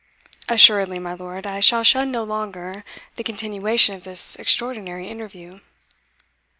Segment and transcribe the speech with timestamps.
[0.49, 2.83] "Assuredly, my lord, I shall shun no longer
[3.17, 5.59] the continuation of this extraordinary interview."